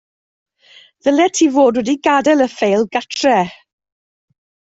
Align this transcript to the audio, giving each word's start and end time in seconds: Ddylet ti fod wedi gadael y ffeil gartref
Ddylet 1.01 1.35
ti 1.39 1.47
fod 1.57 1.77
wedi 1.81 1.95
gadael 2.07 2.43
y 2.47 2.49
ffeil 2.55 2.87
gartref 2.97 3.55